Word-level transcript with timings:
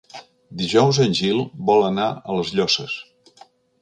Dijous 0.61 0.99
en 1.03 1.13
Gil 1.19 1.43
vol 1.69 1.85
anar 1.91 2.07
a 2.15 2.39
les 2.39 2.53
Llosses. 2.61 2.97